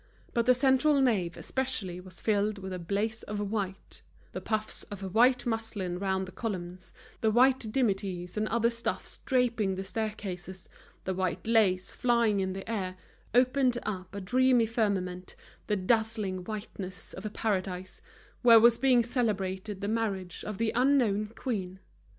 [0.33, 5.13] But the central nave especially was filled with a blaze of white: the puffs of
[5.13, 10.67] white muslin round the columns, the white dimities and other stuffs draping the staircases,
[11.03, 12.97] the white lace flying in the air,
[13.35, 15.35] opened up a dreamy firmament,
[15.67, 18.01] the dazzling whiteness of a paradise,
[18.41, 21.79] where was being celebrated the marriage of the unknown queen.